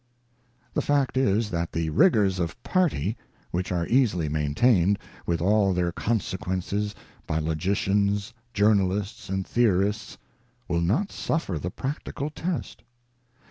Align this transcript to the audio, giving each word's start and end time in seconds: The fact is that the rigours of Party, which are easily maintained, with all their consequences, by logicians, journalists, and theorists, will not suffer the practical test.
The 0.73 0.81
fact 0.81 1.15
is 1.15 1.51
that 1.51 1.71
the 1.73 1.91
rigours 1.91 2.39
of 2.39 2.57
Party, 2.63 3.15
which 3.51 3.71
are 3.71 3.85
easily 3.85 4.29
maintained, 4.29 4.97
with 5.27 5.41
all 5.41 5.73
their 5.75 5.91
consequences, 5.91 6.95
by 7.27 7.37
logicians, 7.37 8.33
journalists, 8.51 9.29
and 9.29 9.45
theorists, 9.45 10.17
will 10.67 10.81
not 10.81 11.11
suffer 11.11 11.59
the 11.59 11.69
practical 11.69 12.31
test. 12.31 12.81